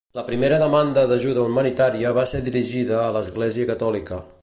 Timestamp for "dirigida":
2.51-3.01